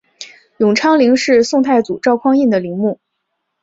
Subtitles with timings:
[0.57, 2.99] 永昌陵是宋太祖赵匡胤的陵墓。